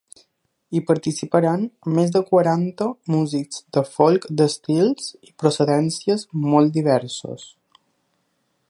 Hi 0.75 0.79
participaran 0.85 1.65
més 1.97 2.13
de 2.15 2.21
quaranta 2.31 2.87
músics 3.17 3.61
de 3.77 3.85
folk 3.91 4.27
d’estils 4.41 5.13
i 5.31 5.35
procedències 5.45 6.27
molt 6.55 6.75
diversos. 6.81 7.47